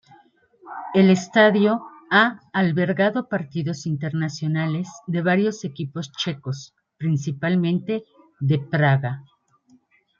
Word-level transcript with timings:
El 0.95 1.11
estadio 1.11 1.83
ha 2.09 2.39
albergado 2.53 3.29
partidos 3.29 3.85
internacionales 3.85 4.89
de 5.05 5.21
varios 5.21 5.63
equipos 5.63 6.11
checos, 6.11 6.73
principalmente 6.97 8.05
de 8.39 8.57
Praga. 8.57 9.23